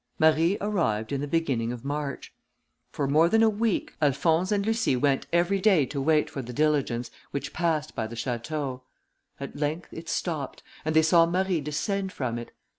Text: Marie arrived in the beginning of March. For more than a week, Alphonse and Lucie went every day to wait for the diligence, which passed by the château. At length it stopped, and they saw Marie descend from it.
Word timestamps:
Marie 0.17 0.57
arrived 0.61 1.11
in 1.11 1.21
the 1.21 1.27
beginning 1.27 1.71
of 1.71 1.85
March. 1.85 2.33
For 2.91 3.07
more 3.07 3.29
than 3.29 3.43
a 3.43 3.49
week, 3.51 3.93
Alphonse 4.01 4.51
and 4.51 4.65
Lucie 4.65 4.95
went 4.95 5.27
every 5.31 5.61
day 5.61 5.85
to 5.85 6.01
wait 6.01 6.27
for 6.27 6.41
the 6.41 6.51
diligence, 6.51 7.11
which 7.29 7.53
passed 7.53 7.93
by 7.93 8.07
the 8.07 8.15
château. 8.15 8.81
At 9.39 9.55
length 9.57 9.89
it 9.91 10.09
stopped, 10.09 10.63
and 10.83 10.95
they 10.95 11.03
saw 11.03 11.27
Marie 11.27 11.61
descend 11.61 12.11
from 12.11 12.39
it. 12.39 12.51